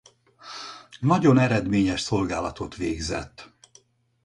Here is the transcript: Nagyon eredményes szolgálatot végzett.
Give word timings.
Nagyon 0.99 1.37
eredményes 1.39 2.01
szolgálatot 2.01 2.75
végzett. 2.75 3.51